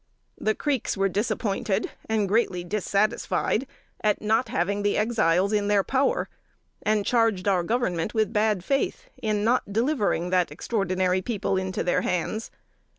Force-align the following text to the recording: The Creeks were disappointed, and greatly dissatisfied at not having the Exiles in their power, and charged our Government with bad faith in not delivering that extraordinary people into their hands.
The 0.39 0.55
Creeks 0.55 0.97
were 0.97 1.09
disappointed, 1.09 1.91
and 2.09 2.27
greatly 2.27 2.63
dissatisfied 2.63 3.67
at 4.03 4.19
not 4.19 4.49
having 4.49 4.81
the 4.81 4.97
Exiles 4.97 5.53
in 5.53 5.67
their 5.67 5.83
power, 5.83 6.27
and 6.81 7.05
charged 7.05 7.47
our 7.47 7.61
Government 7.61 8.15
with 8.15 8.33
bad 8.33 8.63
faith 8.63 9.05
in 9.21 9.43
not 9.43 9.71
delivering 9.71 10.31
that 10.31 10.49
extraordinary 10.49 11.21
people 11.21 11.55
into 11.55 11.83
their 11.83 12.01
hands. 12.01 12.49